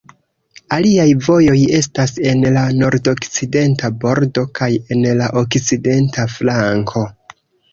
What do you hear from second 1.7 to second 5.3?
estas en la nordokcidenta bordo kaj en la